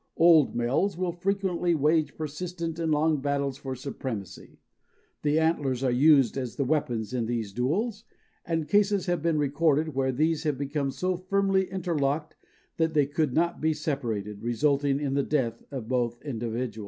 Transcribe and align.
Old 0.17 0.55
males 0.55 0.97
will 0.97 1.11
frequently 1.11 1.75
wage 1.75 2.15
persistent 2.17 2.79
and 2.79 2.91
long 2.91 3.17
battles 3.21 3.59
for 3.59 3.75
supremacy. 3.75 4.57
The 5.21 5.37
antlers 5.37 5.83
are 5.83 5.91
used 5.91 6.39
as 6.39 6.55
the 6.55 6.65
weapons 6.65 7.13
in 7.13 7.27
these 7.27 7.53
duels, 7.53 8.03
and 8.43 8.67
cases 8.67 9.05
have 9.05 9.21
been 9.21 9.37
recorded 9.37 9.93
where 9.93 10.11
these 10.11 10.41
have 10.41 10.57
become 10.57 10.89
so 10.89 11.15
firmly 11.17 11.69
interlocked 11.69 12.35
that 12.77 12.95
they 12.95 13.05
could 13.05 13.33
not 13.33 13.61
be 13.61 13.75
separated, 13.75 14.41
resulting 14.41 14.99
in 14.99 15.13
the 15.13 15.21
death 15.21 15.61
of 15.69 15.87
both 15.87 16.19
individuals. 16.23 16.79